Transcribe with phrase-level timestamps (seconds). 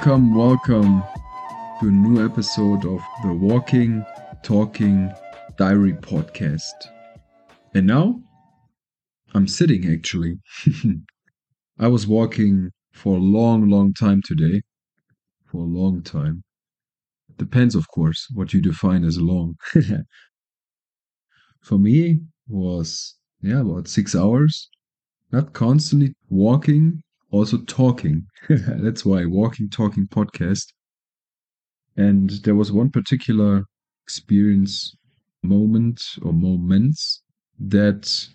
[0.00, 1.02] Welcome, welcome
[1.78, 4.02] to a new episode of the Walking,
[4.42, 5.12] Talking
[5.58, 6.72] Diary podcast.
[7.74, 8.18] And now
[9.34, 10.38] I'm sitting actually.
[11.78, 14.62] I was walking for a long, long time today.
[15.44, 16.44] For a long time.
[17.36, 19.56] Depends, of course, what you define as long.
[21.60, 24.70] for me was yeah about six hours
[25.30, 28.26] not constantly walking also talking.
[28.48, 30.66] That's why walking, talking podcast.
[31.96, 33.64] And there was one particular
[34.04, 34.96] experience,
[35.42, 37.22] moment, or moments
[37.58, 38.28] that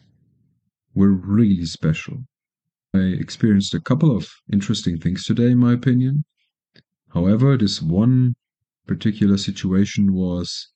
[0.94, 2.18] were really special.
[2.94, 6.24] I experienced a couple of interesting things today, in my opinion.
[7.10, 8.36] However, this one
[8.88, 10.70] particular situation was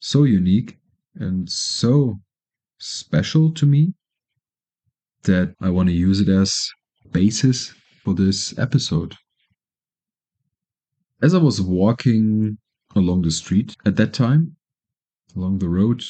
[0.00, 0.78] so unique
[1.14, 2.20] and so
[2.78, 3.94] special to me
[5.22, 6.68] that I want to use it as
[7.12, 9.14] basis for this episode.
[11.22, 12.58] As I was walking
[12.94, 14.56] along the street at that time,
[15.34, 16.02] along the road,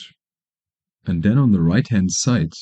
[1.06, 2.52] and then on the right hand side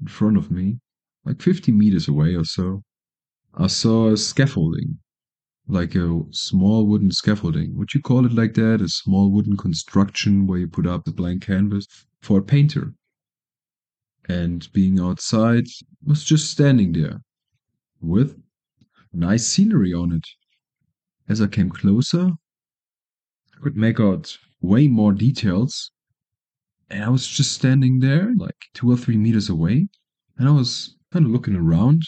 [0.00, 0.78] in front of me,
[1.24, 2.82] like 50 meters away or so,
[3.54, 4.98] I saw a scaffolding,
[5.68, 7.76] like a small wooden scaffolding.
[7.76, 8.80] Would you call it like that?
[8.80, 11.86] A small wooden construction where you put up the blank canvas
[12.20, 12.94] for a painter.
[14.28, 15.64] And being outside
[16.04, 17.20] was just standing there,
[18.02, 18.36] with
[19.12, 20.26] nice scenery on it.
[21.28, 25.92] As I came closer, I could make out way more details.
[26.90, 29.88] And I was just standing there, like two or three meters away,
[30.36, 32.02] and I was kind of looking around.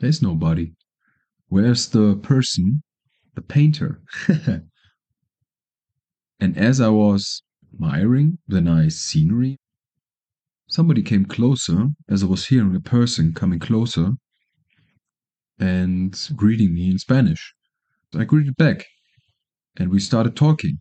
[0.00, 0.74] There's nobody.
[1.48, 2.82] Where's the person?
[3.34, 4.02] The painter.
[6.40, 9.58] and as I was admiring the nice scenery,
[10.68, 14.12] somebody came closer as I was hearing a person coming closer
[15.62, 17.54] and greeting me in Spanish.
[18.14, 18.84] I greeted back
[19.76, 20.80] and we started talking.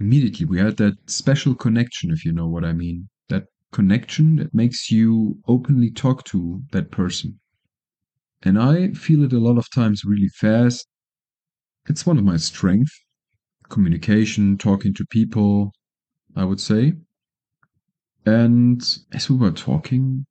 [0.00, 3.08] Immediately, we had that special connection, if you know what I mean.
[3.28, 7.38] That connection that makes you openly talk to that person.
[8.42, 10.84] And I feel it a lot of times really fast.
[11.88, 13.00] It's one of my strengths
[13.70, 15.72] communication, talking to people,
[16.34, 16.94] I would say.
[18.26, 18.82] And
[19.12, 20.26] as we were talking,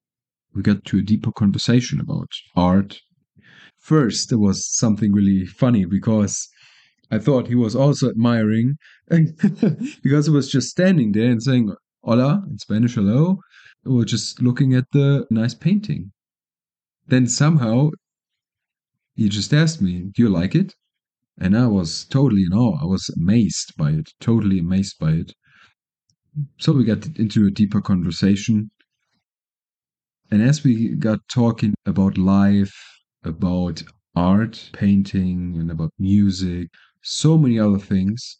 [0.53, 2.99] we got to a deeper conversation about art,
[3.83, 6.47] first there was something really funny because
[7.11, 8.75] I thought he was also admiring
[9.09, 13.39] because he was just standing there and saying hola in Spanish hello
[13.85, 16.11] or just looking at the nice painting.
[17.07, 17.89] Then somehow
[19.15, 20.73] he just asked me, Do you like it?
[21.37, 22.77] And I was totally in awe.
[22.81, 25.33] I was amazed by it, totally amazed by it.
[26.59, 28.71] So we got into a deeper conversation.
[30.31, 32.73] And as we got talking about life,
[33.23, 33.83] about
[34.15, 36.69] art, painting, and about music,
[37.01, 38.37] so many other things.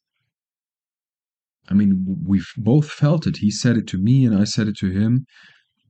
[1.69, 3.37] I mean, we've both felt it.
[3.37, 5.25] He said it to me, and I said it to him.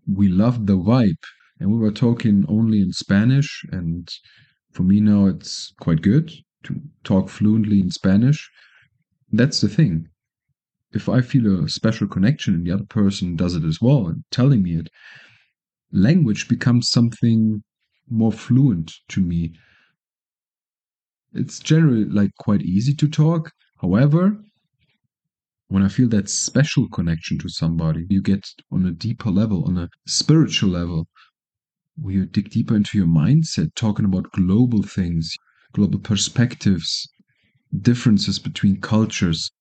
[0.08, 1.24] We loved the vibe,
[1.60, 3.66] and we were talking only in Spanish.
[3.72, 4.08] And
[4.72, 6.32] for me now, it's quite good
[6.64, 8.50] to talk fluently in Spanish.
[9.32, 10.08] That's the thing.
[10.92, 14.24] If I feel a special connection and the other person does it as well and
[14.30, 14.90] telling me it,
[15.92, 17.64] language becomes something
[18.10, 19.54] more fluent to me.
[21.34, 23.52] It's generally like quite easy to talk.
[23.82, 24.38] However,
[25.68, 29.78] when I feel that special connection to somebody, you get on a deeper level, on
[29.78, 31.08] a spiritual level,
[31.96, 35.36] where you dig deeper into your mindset, talking about global things,
[35.74, 37.08] global perspectives,
[37.82, 39.52] differences between cultures.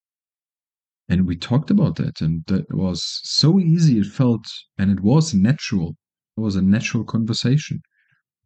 [1.08, 3.98] And we talked about that, and that was so easy.
[3.98, 4.46] It felt,
[4.78, 5.96] and it was natural.
[6.36, 7.82] It was a natural conversation.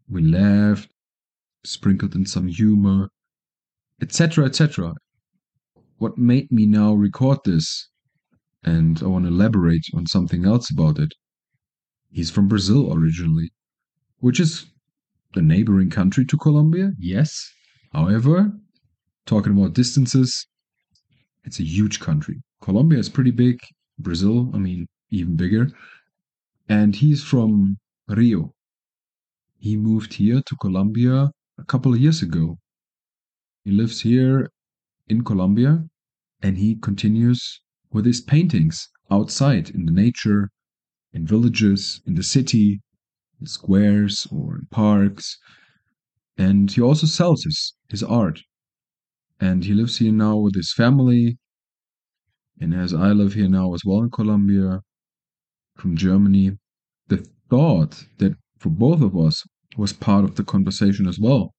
[0.09, 0.91] We laughed,
[1.65, 3.09] sprinkled in some humor,
[4.01, 4.95] etc., etc.
[5.99, 7.89] What made me now record this,
[8.63, 11.13] and I want to elaborate on something else about it.
[12.11, 13.51] He's from Brazil originally,
[14.19, 14.67] which is
[15.35, 17.53] the neighboring country to Colombia, yes.
[17.93, 18.53] However,
[19.27, 20.47] talking about distances,
[21.45, 22.43] it's a huge country.
[22.61, 23.59] Colombia is pretty big,
[23.99, 25.71] Brazil, I mean, even bigger.
[26.69, 28.55] And he's from Rio,
[29.59, 32.59] he moved here to Colombia a couple of years ago.
[33.65, 34.51] He lives here
[35.09, 35.85] in Colombia
[36.43, 37.61] and he continues
[37.91, 40.51] with his paintings outside in the nature,
[41.13, 42.81] in villages, in the city,
[43.41, 45.39] in squares or in parks.
[46.37, 48.43] And he also sells his, his art.
[49.41, 51.39] And he lives here now with his family.
[52.61, 54.83] And as I live here now as well in Colombia,
[55.77, 56.59] from Germany,
[57.09, 59.45] the thought that for both of us
[59.77, 61.55] was part of the conversation as well.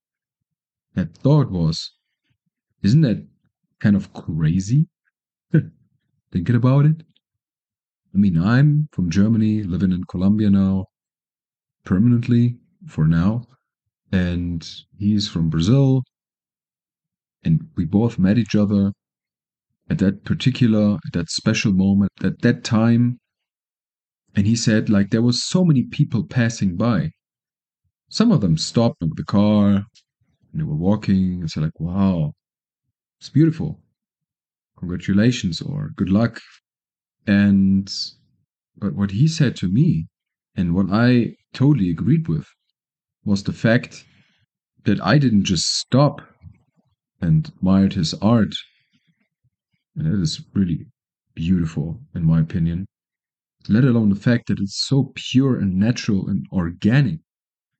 [0.93, 1.93] that thought was,
[2.83, 3.25] isn't that
[3.79, 4.89] kind of crazy?
[6.33, 7.03] Thinking about it.
[8.13, 10.87] I mean, I'm from Germany, living in Colombia now,
[11.85, 13.47] permanently for now.
[14.11, 16.03] And he's from Brazil.
[17.45, 18.91] And we both met each other
[19.89, 23.19] at that particular, at that special moment, at that time.
[24.35, 27.11] And he said, like, there was so many people passing by.
[28.09, 32.33] Some of them stopped with the car and they were walking and said, like, wow,
[33.19, 33.79] it's beautiful.
[34.79, 36.39] Congratulations or good luck.
[37.25, 37.91] And
[38.77, 40.07] but what he said to me,
[40.55, 42.47] and what I totally agreed with,
[43.25, 44.05] was the fact
[44.85, 46.21] that I didn't just stop
[47.21, 48.53] and admired his art.
[49.95, 50.85] And it is really
[51.33, 52.85] beautiful, in my opinion.
[53.69, 57.19] Let alone the fact that it's so pure and natural and organic.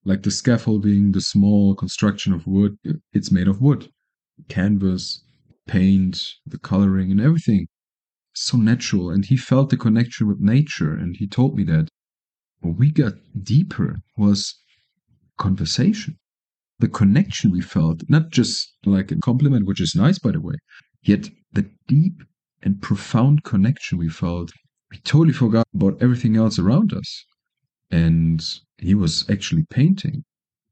[0.04, 2.78] Like the scaffolding, the small construction of wood,
[3.14, 3.90] it's made of wood.
[4.48, 5.24] Canvas,
[5.66, 7.68] paint, the coloring, and everything.
[8.34, 9.10] So natural.
[9.10, 10.94] And he felt the connection with nature.
[10.94, 11.90] And he told me that
[12.60, 14.56] what we got deeper was
[15.38, 16.18] conversation.
[16.80, 20.56] The connection we felt, not just like a compliment, which is nice, by the way,
[21.02, 22.24] yet the deep
[22.62, 24.52] and profound connection we felt,
[24.92, 27.26] we totally forgot about everything else around us.
[27.92, 28.44] And
[28.78, 30.24] he was actually painting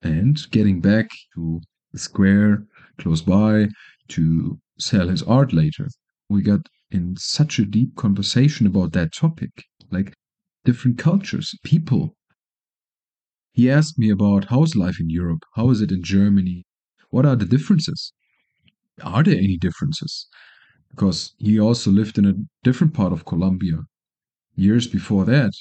[0.02, 2.66] and getting back to the square
[2.98, 3.68] close by
[4.10, 5.90] to sell his art later.
[6.30, 9.52] We got in such a deep conversation about that topic,
[9.92, 10.14] like
[10.64, 12.16] different cultures, people.
[13.54, 15.44] He asked me about how's life in Europe?
[15.56, 16.66] How is it in Germany?
[17.10, 18.14] What are the differences?
[19.02, 20.28] Are there any differences?
[20.90, 23.80] Because he also lived in a different part of Colombia
[24.56, 25.54] years before that.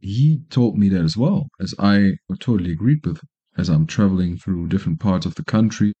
[0.00, 3.20] He told me that as well, as I totally agreed with,
[3.56, 5.92] as I'm traveling through different parts of the country,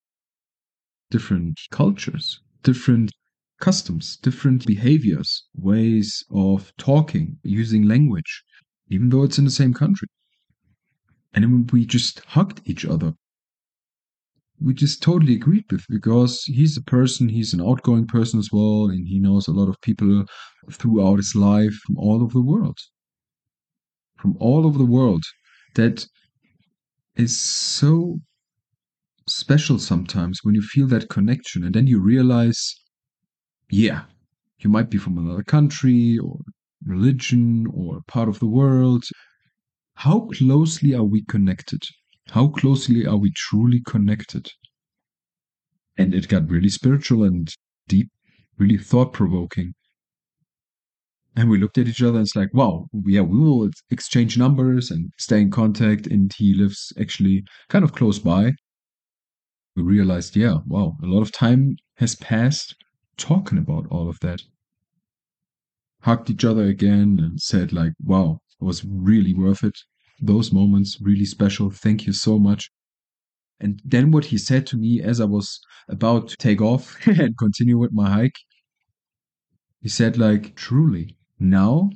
[1.10, 3.12] different cultures, different
[3.60, 8.42] customs, different behaviors, ways of talking, using language,
[8.88, 10.08] even though it's in the same country.
[11.32, 13.14] And then we just hugged each other.
[14.60, 18.88] We is totally agreed with because he's a person, he's an outgoing person as well,
[18.88, 20.24] and he knows a lot of people
[20.70, 22.78] throughout his life from all over the world.
[24.16, 25.24] From all over the world.
[25.74, 26.06] That
[27.16, 28.20] is so
[29.26, 32.74] special sometimes when you feel that connection and then you realize,
[33.70, 34.04] yeah,
[34.60, 36.38] you might be from another country or
[36.86, 39.04] religion or part of the world.
[39.94, 41.82] How closely are we connected?
[42.30, 44.50] How closely are we truly connected?
[45.96, 47.52] And it got really spiritual and
[47.88, 48.10] deep,
[48.58, 49.74] really thought provoking.
[51.36, 54.90] And we looked at each other and it's like, wow, yeah, we will exchange numbers
[54.90, 56.06] and stay in contact.
[56.06, 58.52] And he lives actually kind of close by
[59.76, 62.74] we realized, yeah, wow, a lot of time has passed
[63.16, 64.42] talking about all of that.
[66.02, 69.76] Hugged each other again and said, like, wow, it was really worth it.
[70.20, 71.70] Those moments, really special.
[71.70, 72.70] Thank you so much.
[73.60, 77.36] And then what he said to me as I was about to take off and
[77.38, 78.38] continue with my hike,
[79.80, 81.90] he said, like, truly, now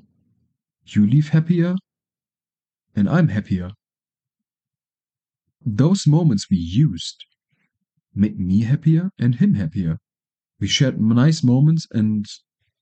[0.87, 1.75] you leave happier
[2.95, 3.73] and I'm happier.
[5.64, 7.25] Those moments we used
[8.14, 9.99] made me happier and him happier.
[10.61, 12.26] We shared nice moments and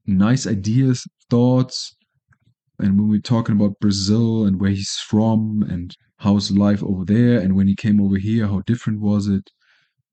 [0.06, 1.96] nice ideas, thoughts.
[2.78, 7.04] And when we are talking about Brazil and where he's from and how's life over
[7.04, 9.50] there, and when he came over here, how different was it?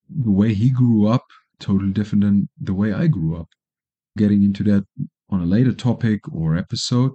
[0.09, 1.25] The way he grew up,
[1.59, 3.49] totally different than the way I grew up.
[4.17, 4.85] Getting into that
[5.29, 7.11] on a later topic or episode.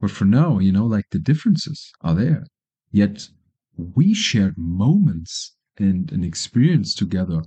[0.00, 2.46] But for now, you know, like the differences are there.
[2.92, 3.28] Yet
[3.76, 7.42] we shared moments and an experience together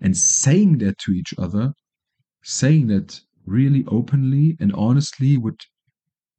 [0.00, 1.72] and saying that to each other,
[2.42, 5.56] saying that really openly and honestly with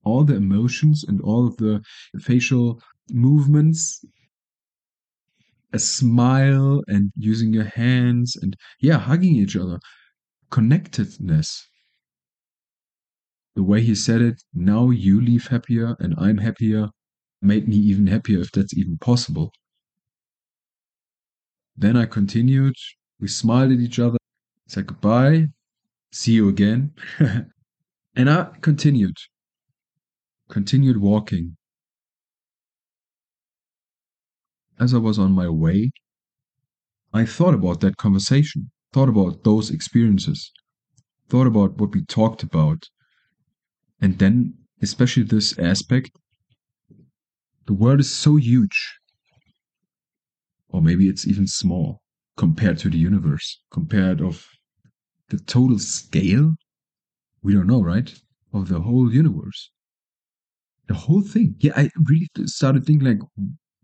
[0.03, 1.81] all the emotions and all of the
[2.19, 4.03] facial movements,
[5.73, 9.79] a smile and using your hands and yeah, hugging each other,
[10.49, 11.67] connectedness.
[13.55, 16.89] The way he said it, now you leave happier and I'm happier,
[17.41, 19.51] made me even happier if that's even possible.
[21.75, 22.75] Then I continued.
[23.19, 24.17] We smiled at each other,
[24.67, 25.47] said goodbye,
[26.11, 26.91] see you again.
[28.15, 29.15] and I continued,
[30.49, 31.55] continued walking.
[34.79, 35.91] As I was on my way,
[37.13, 40.51] I thought about that conversation, thought about those experiences,
[41.27, 42.89] thought about what we talked about.
[44.01, 46.11] And then, especially this aspect,
[47.65, 48.99] the world is so huge
[50.69, 52.01] or maybe it's even small
[52.37, 54.47] compared to the universe, compared of
[55.29, 56.53] the total scale.
[57.41, 58.13] We don't know, right?
[58.53, 59.71] Of the whole universe.
[60.89, 61.55] The whole thing.
[61.59, 63.21] Yeah, I really started thinking like,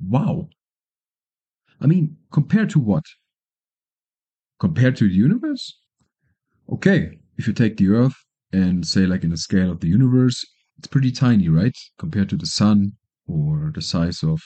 [0.01, 0.49] wow.
[1.79, 3.05] I mean, compared to what?
[4.59, 5.79] Compared to the universe?
[6.69, 8.15] Okay, if you take the Earth
[8.51, 10.45] and say like in the scale of the universe,
[10.77, 11.77] it's pretty tiny, right?
[11.97, 12.93] Compared to the sun
[13.27, 14.41] or the size of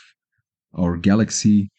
[0.76, 1.72] our galaxy.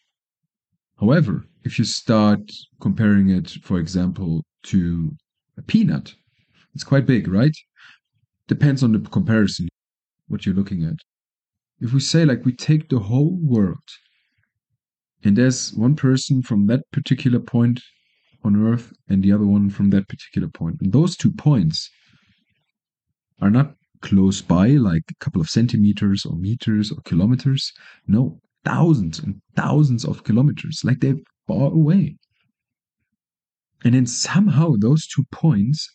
[1.00, 5.16] However, if you start comparing it, for example, to
[5.56, 6.14] a peanut,
[6.74, 7.56] it's quite big, right?
[8.48, 9.69] Depends on the comparison,
[10.30, 10.96] what you're looking at.
[11.80, 13.88] If we say, like, we take the whole world,
[15.24, 17.80] and there's one person from that particular point
[18.44, 21.90] on Earth and the other one from that particular point, and those two points
[23.40, 27.72] are not close by, like a couple of centimeters or meters or kilometers.
[28.06, 32.16] No, thousands and thousands of kilometers, like they're far away.
[33.84, 35.88] And then somehow those two points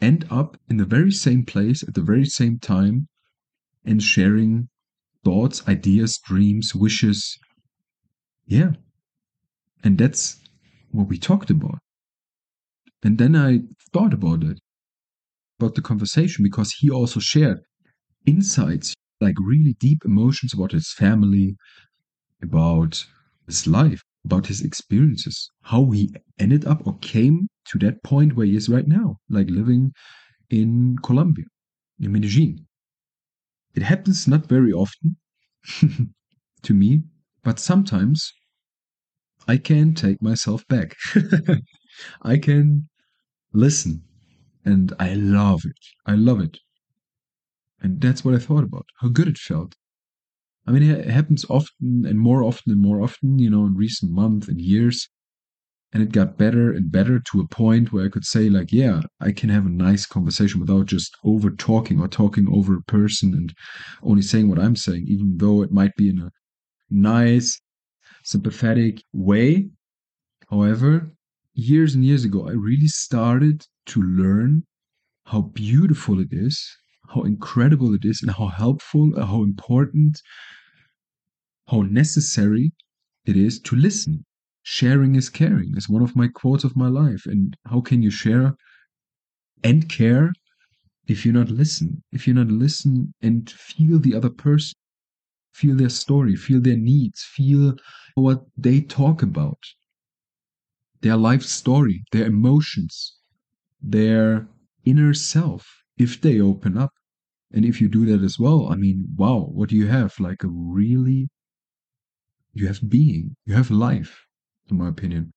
[0.00, 3.08] end up in the very same place at the very same time
[3.88, 4.68] and sharing
[5.24, 7.38] thoughts, ideas, dreams, wishes.
[8.46, 8.72] Yeah.
[9.82, 10.40] And that's
[10.90, 11.78] what we talked about.
[13.02, 13.60] And then I
[13.92, 14.58] thought about it,
[15.58, 17.60] about the conversation, because he also shared
[18.26, 21.56] insights, like really deep emotions about his family,
[22.42, 23.04] about
[23.46, 28.46] his life, about his experiences, how he ended up or came to that point where
[28.46, 29.92] he is right now, like living
[30.50, 31.46] in Colombia,
[32.00, 32.67] in Medellin.
[33.78, 35.16] It happens not very often
[36.62, 37.04] to me,
[37.44, 38.32] but sometimes
[39.46, 40.96] I can take myself back.
[42.22, 42.88] I can
[43.52, 44.02] listen,
[44.64, 45.78] and I love it.
[46.04, 46.58] I love it.
[47.80, 49.76] And that's what I thought about how good it felt.
[50.66, 54.10] I mean, it happens often and more often and more often, you know, in recent
[54.10, 55.08] months and years.
[55.92, 59.00] And it got better and better to a point where I could say, like, yeah,
[59.20, 63.32] I can have a nice conversation without just over talking or talking over a person
[63.32, 63.54] and
[64.02, 66.30] only saying what I'm saying, even though it might be in a
[66.90, 67.58] nice,
[68.22, 69.70] sympathetic way.
[70.50, 71.10] However,
[71.54, 74.64] years and years ago, I really started to learn
[75.24, 76.76] how beautiful it is,
[77.08, 80.20] how incredible it is, and how helpful, how important
[81.66, 82.72] how necessary
[83.26, 84.24] it is to listen.
[84.70, 87.24] Sharing is caring is one of my quotes of my life.
[87.24, 88.54] And how can you share
[89.64, 90.34] and care
[91.06, 92.02] if you not listen?
[92.12, 94.74] If you not listen and feel the other person,
[95.54, 97.76] feel their story, feel their needs, feel
[98.14, 99.58] what they talk about,
[101.00, 103.16] their life story, their emotions,
[103.80, 104.48] their
[104.84, 106.92] inner self, if they open up.
[107.52, 110.20] And if you do that as well, I mean, wow, what do you have?
[110.20, 111.28] Like a really
[112.52, 114.27] you have being, you have life,
[114.70, 115.32] in my opinion.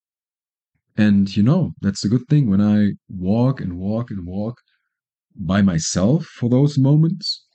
[0.97, 4.57] And you know, that's a good thing when I walk and walk and walk
[5.35, 7.45] by myself for those moments.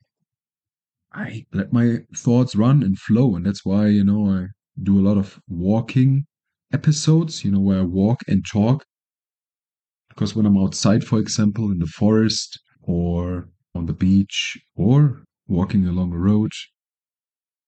[1.12, 3.37] I let my thoughts run and flow.
[3.37, 4.47] And that's why, you know, I
[4.83, 6.26] do a lot of walking
[6.73, 8.85] episodes, you know, where I walk and talk.
[10.09, 15.87] Because when I'm outside, for example, in the forest or on the beach or walking
[15.87, 16.52] along a road,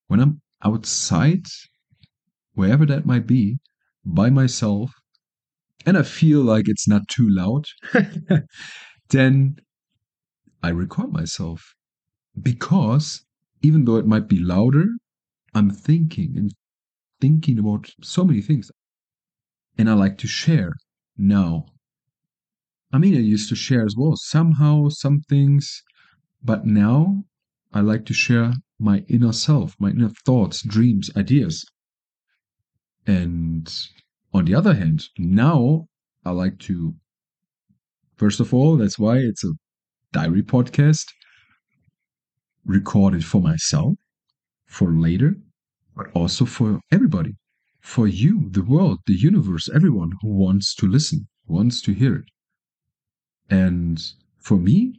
[0.08, 1.46] when I'm outside,
[2.54, 3.58] wherever that might be,
[4.08, 4.90] by myself,
[5.86, 7.66] and I feel like it's not too loud,
[9.10, 9.56] then
[10.62, 11.74] I record myself.
[12.40, 13.24] Because
[13.62, 14.86] even though it might be louder,
[15.54, 16.52] I'm thinking and
[17.20, 18.70] thinking about so many things.
[19.76, 20.72] And I like to share
[21.16, 21.66] now.
[22.92, 25.82] I mean, I used to share as well, somehow, some things,
[26.42, 27.24] but now
[27.72, 31.64] I like to share my inner self, my inner thoughts, dreams, ideas.
[33.06, 33.70] And
[34.32, 35.86] on the other hand, now
[36.24, 36.94] I like to,
[38.16, 39.52] first of all, that's why it's a
[40.12, 41.06] diary podcast,
[42.64, 43.94] record it for myself,
[44.66, 45.36] for later,
[45.96, 47.34] but also for everybody,
[47.80, 52.30] for you, the world, the universe, everyone who wants to listen, wants to hear it.
[53.50, 54.02] And
[54.38, 54.94] for me,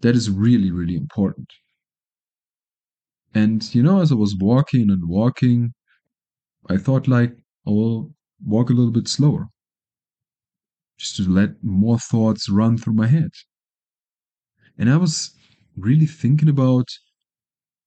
[0.00, 1.48] that is really, really important.
[3.34, 5.72] And, you know, as I was walking and walking,
[6.68, 7.32] I thought, like,
[7.66, 9.48] oh, will walk a little bit slower
[10.98, 13.30] just to let more thoughts run through my head.
[14.76, 15.32] And I was
[15.76, 16.88] really thinking about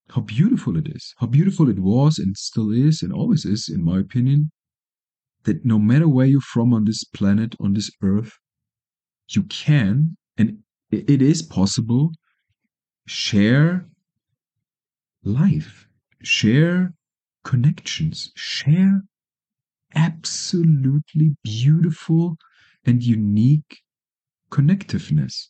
[0.10, 3.84] how beautiful it is, how beautiful it was and still is and always is, in
[3.84, 4.52] my opinion,
[5.44, 8.34] that no matter where you're from on this planet, on this earth,
[9.30, 10.60] you can, and
[10.92, 12.12] it is possible,
[13.08, 13.88] share
[15.24, 15.88] life,
[16.22, 16.94] share
[17.44, 19.02] connections, share
[19.96, 22.38] absolutely beautiful
[22.86, 23.80] and unique
[24.52, 25.48] connectiveness.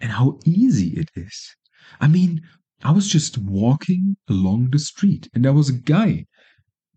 [0.00, 1.56] And how easy it is.
[2.00, 2.42] I mean,
[2.82, 6.26] I was just walking along the street and there was a guy,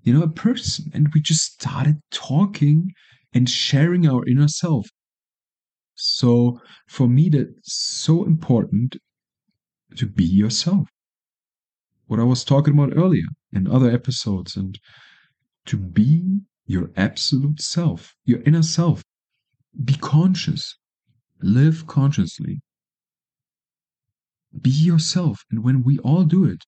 [0.04, 2.94] you know, a person, and we just started talking
[3.34, 4.88] and sharing our inner self.
[5.96, 8.98] So for me, that's so important
[9.96, 10.90] to be yourself.
[12.08, 14.80] What I was talking about earlier in other episodes, and
[15.66, 19.04] to be your absolute self, your inner self.
[19.84, 20.78] Be conscious,
[21.42, 22.62] live consciously,
[24.60, 25.44] be yourself.
[25.50, 26.66] And when we all do it,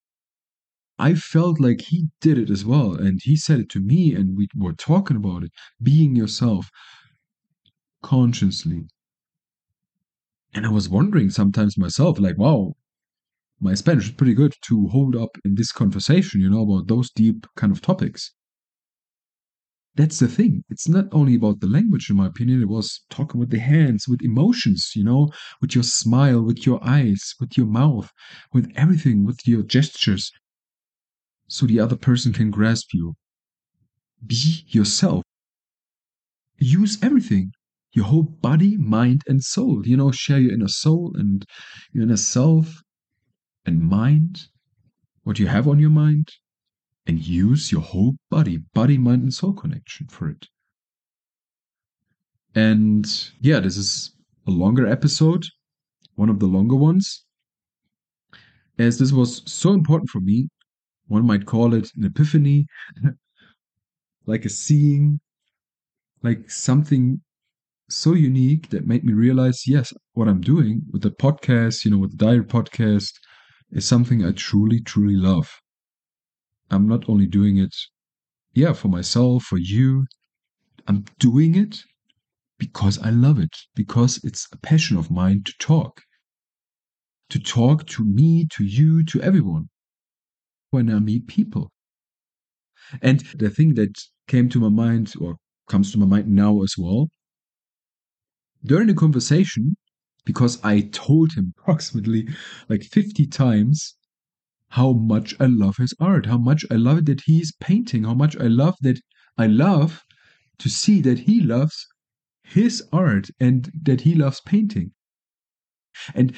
[0.98, 2.94] I felt like he did it as well.
[2.94, 5.50] And he said it to me, and we were talking about it
[5.82, 6.70] being yourself
[8.02, 8.84] consciously.
[10.54, 12.74] And I was wondering sometimes myself, like, wow,
[13.64, 17.10] my Spanish is pretty good to hold up in this conversation, you know, about those
[17.10, 18.30] deep kind of topics.
[19.94, 20.64] That's the thing.
[20.68, 22.60] It's not only about the language, in my opinion.
[22.60, 26.78] It was talking with the hands, with emotions, you know, with your smile, with your
[26.86, 28.12] eyes, with your mouth,
[28.52, 30.30] with everything, with your gestures.
[31.48, 33.14] So the other person can grasp you.
[34.26, 35.22] Be yourself.
[36.58, 37.52] Use everything
[37.94, 39.86] your whole body, mind, and soul.
[39.86, 41.46] You know, share your inner soul and
[41.92, 42.83] your inner self
[43.66, 44.48] and mind,
[45.22, 46.28] what you have on your mind,
[47.06, 50.46] and use your whole body, body, mind, and soul connection for it.
[52.54, 53.06] And
[53.40, 54.12] yeah, this is
[54.46, 55.44] a longer episode,
[56.14, 57.24] one of the longer ones.
[58.78, 60.48] As this was so important for me,
[61.08, 62.66] one might call it an epiphany,
[64.26, 65.20] like a seeing,
[66.22, 67.20] like something
[67.90, 71.98] so unique that made me realize yes, what I'm doing with the podcast, you know,
[71.98, 73.12] with the diary podcast,
[73.70, 75.50] is something I truly, truly love.
[76.70, 77.74] I'm not only doing it,
[78.54, 80.06] yeah, for myself, for you.
[80.86, 81.82] I'm doing it
[82.58, 86.00] because I love it, because it's a passion of mine to talk.
[87.30, 89.68] To talk to me, to you, to everyone
[90.70, 91.70] when I meet people.
[93.02, 93.96] And the thing that
[94.28, 95.36] came to my mind, or
[95.68, 97.08] comes to my mind now as well,
[98.64, 99.76] during the conversation,
[100.24, 102.28] because I told him approximately
[102.68, 103.94] like 50 times
[104.68, 108.14] how much I love his art, how much I love it that he's painting, how
[108.14, 109.00] much I love that
[109.38, 110.02] I love
[110.58, 111.86] to see that he loves
[112.42, 114.92] his art and that he loves painting.
[116.14, 116.34] And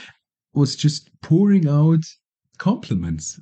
[0.53, 2.05] was just pouring out
[2.59, 3.38] compliments.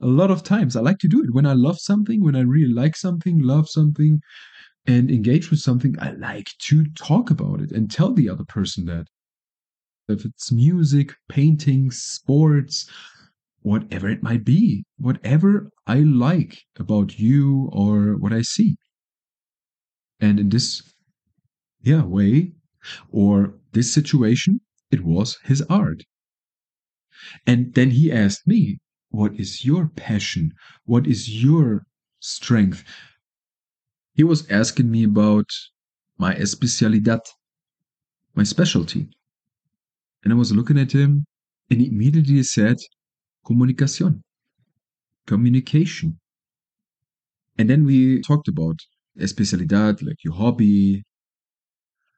[0.00, 2.40] A lot of times I like to do it when I love something, when I
[2.40, 4.20] really like something, love something,
[4.86, 8.84] and engage with something, I like to talk about it and tell the other person
[8.86, 9.06] that.
[10.06, 12.90] If it's music, painting, sports,
[13.62, 18.76] whatever it might be, whatever I like about you or what I see.
[20.20, 20.82] And in this
[21.82, 22.52] yeah, way
[23.10, 26.02] or this situation, it was his art.
[27.46, 30.52] And then he asked me, What is your passion?
[30.84, 31.86] What is your
[32.20, 32.84] strength?
[34.12, 35.48] He was asking me about
[36.18, 37.20] my especialidad,
[38.34, 39.08] my specialty.
[40.24, 41.26] And I was looking at him
[41.70, 42.78] and he immediately said,
[43.46, 44.22] Kommunikation.
[45.26, 46.18] Communication.
[47.58, 48.80] And then we talked about
[49.18, 51.04] especialidad, like your hobby,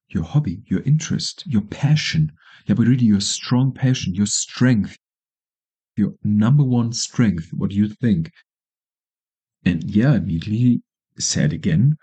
[0.09, 2.33] your hobby, your interest, your passion.
[2.67, 4.97] Yeah, but really your strong passion, your strength,
[5.97, 7.51] your number one strength.
[7.53, 8.31] What do you think?
[9.65, 10.83] And yeah, immediately
[11.19, 11.97] said again,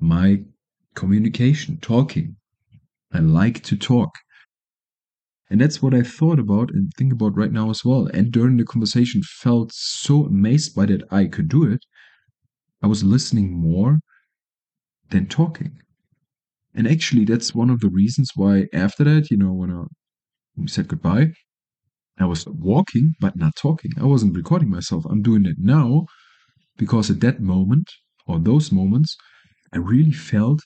[0.00, 0.42] my
[0.94, 2.36] communication, talking.
[3.12, 4.12] I like to talk.
[5.48, 8.08] And that's what I thought about and think about right now as well.
[8.12, 11.84] And during the conversation, felt so amazed by that I could do it.
[12.82, 13.98] I was listening more
[15.10, 15.78] than talking.
[16.74, 19.84] And actually, that's one of the reasons why after that, you know, when I,
[20.56, 21.32] we said goodbye,
[22.18, 23.92] I was walking but not talking.
[23.98, 25.04] I wasn't recording myself.
[25.06, 26.06] I'm doing it now
[26.76, 27.90] because at that moment
[28.26, 29.16] or those moments,
[29.72, 30.60] I really felt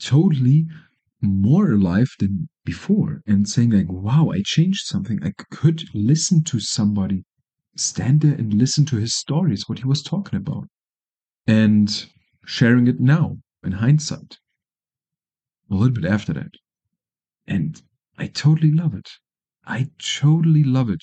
[0.00, 0.66] totally
[1.24, 5.18] more alive than before and saying like wow i changed something.
[5.22, 7.24] I could listen to somebody
[7.76, 10.68] stand there and listen to his stories what he was talking about
[11.46, 12.06] and
[12.46, 14.38] sharing it now in hindsight
[15.70, 16.52] a little bit after that.
[17.46, 17.80] And
[18.18, 19.08] i totally love it.
[19.66, 21.02] I totally love it.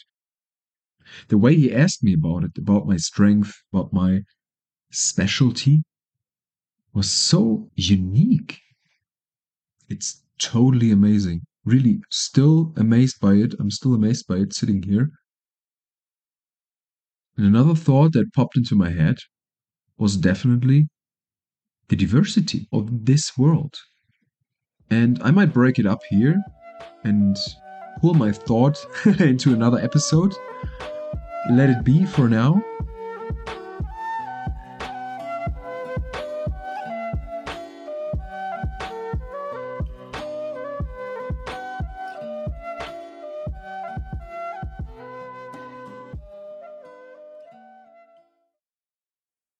[1.27, 4.21] The way he asked me about it about my strength about my
[4.91, 5.83] specialty
[6.93, 8.59] was so unique
[9.91, 11.41] it's totally amazing.
[11.65, 13.53] Really, still amazed by it.
[13.59, 15.09] I'm still amazed by it sitting here.
[17.37, 19.17] And another thought that popped into my head
[19.97, 20.87] was definitely
[21.89, 23.75] the diversity of this world.
[24.89, 26.41] And I might break it up here
[27.03, 27.37] and
[27.99, 28.77] pull my thought
[29.19, 30.33] into another episode.
[31.51, 32.63] Let it be for now.